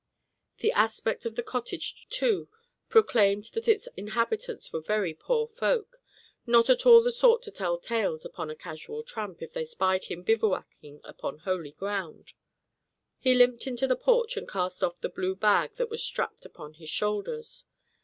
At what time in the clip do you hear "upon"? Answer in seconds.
8.25-8.49, 11.03-11.37, 16.45-16.73